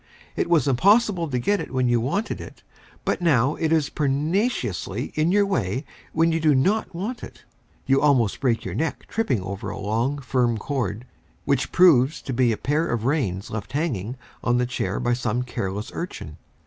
It 0.35 0.49
was 0.49 0.67
impossible 0.67 1.29
to 1.29 1.37
get 1.37 1.59
it 1.59 1.69
when 1.69 1.87
you 1.87 2.01
wanted 2.01 2.41
it; 2.41 2.63
but 3.05 3.21
now 3.21 3.53
it 3.53 3.71
is 3.71 3.91
pertinaciously 3.91 5.11
in 5.13 5.31
your 5.31 5.45
way 5.45 5.85
when 6.11 6.31
you 6.31 6.39
do 6.39 6.55
not 6.55 6.95
want 6.95 7.21
it. 7.21 7.43
You 7.85 8.01
almost 8.01 8.39
break 8.39 8.65
your 8.65 8.73
neck 8.73 9.05
tripping 9.07 9.43
over 9.43 9.69
a 9.69 9.77
long, 9.77 10.17
firm 10.17 10.57
cord, 10.57 11.05
which 11.45 11.71
proves 11.71 12.19
to 12.23 12.33
be 12.33 12.51
a 12.51 12.57
pair 12.57 12.87
of 12.89 13.05
reins 13.05 13.51
left 13.51 13.73
hanging 13.73 14.17
on 14.43 14.59
a 14.59 14.65
chair 14.65 14.99
by 14.99 15.13
some 15.13 15.43
careless 15.43 15.91
urchin. 15.93 16.37